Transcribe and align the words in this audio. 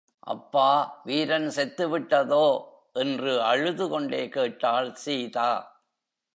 அப்பா, 0.27 1.01
வீரன் 1.05 1.47
செத்துவிட்டதோ! 1.47 2.45
என்று 2.95 3.41
அழுது 3.41 3.87
கொண்டே 3.87 4.29
கேட்டாள் 4.29 4.93
சீதா. 4.93 5.49